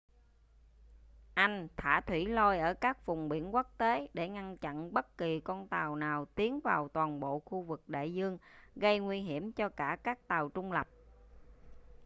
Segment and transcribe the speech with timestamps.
[1.33, 5.39] anh thả thủy lôi ở các vùng biển quốc tế để ngăn chặn bất kỳ
[5.39, 8.37] con tàu nào tiến vào toàn bộ khu vực đại dương
[8.75, 10.87] gây nguy hiểm cho cả các tàu trung lập